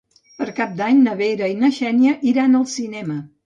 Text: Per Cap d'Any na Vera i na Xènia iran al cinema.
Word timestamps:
Per 0.39 0.47
Cap 0.59 0.73
d'Any 0.79 1.03
na 1.03 1.13
Vera 1.21 1.51
i 1.55 1.59
na 1.61 1.71
Xènia 1.77 2.17
iran 2.35 2.61
al 2.63 2.69
cinema. 2.77 3.23